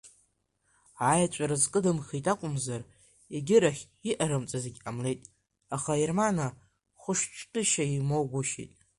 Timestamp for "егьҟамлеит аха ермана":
4.67-6.47